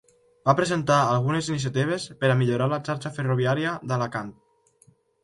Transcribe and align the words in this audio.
Va 0.49 0.53
presentar 0.59 0.95
algunes 1.09 1.49
iniciatives 1.51 2.07
per 2.23 2.31
a 2.35 2.37
millorar 2.39 2.69
la 2.71 2.79
xarxa 2.89 3.13
ferroviària 3.19 3.75
d'Alacant. 3.93 4.33